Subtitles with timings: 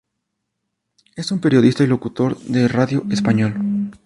[1.15, 3.91] Es un periodista y locutor de radio español.